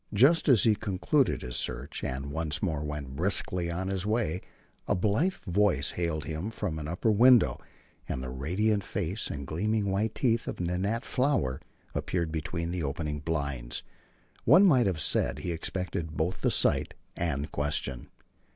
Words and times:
Just 0.15 0.49
as 0.49 0.63
he 0.63 0.73
concluded 0.73 1.43
his 1.43 1.57
search, 1.57 2.03
and 2.03 2.31
once 2.31 2.63
more 2.63 2.83
went 2.83 3.15
briskly 3.15 3.69
on 3.69 3.87
his 3.87 4.03
way, 4.03 4.41
a 4.87 4.95
blithe 4.95 5.33
voice 5.45 5.91
hailed 5.91 6.25
him 6.25 6.49
from 6.49 6.79
an 6.79 6.87
upper 6.87 7.11
window, 7.11 7.59
and 8.09 8.23
the 8.23 8.31
radiant 8.31 8.83
face 8.83 9.29
and 9.29 9.45
gleaming 9.45 9.91
white 9.91 10.15
teeth 10.15 10.47
of 10.47 10.59
Nanette 10.59 11.05
Flower 11.05 11.61
appeared 11.93 12.31
between 12.31 12.71
the 12.71 12.81
opening 12.81 13.19
blinds. 13.19 13.83
One 14.43 14.65
might 14.65 14.87
have 14.87 14.99
said 14.99 15.37
he 15.37 15.51
expected 15.51 16.17
both 16.17 16.41
the 16.41 16.49
sight 16.49 16.95
and 17.15 17.51
question. 17.51 18.09